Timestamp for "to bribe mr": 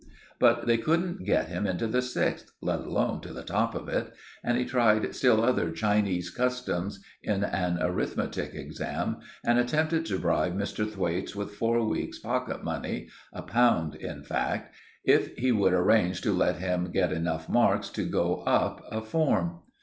10.07-10.89